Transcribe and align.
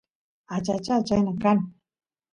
achacha 0.55 0.95
chayna 1.07 1.31
kan 1.43 1.57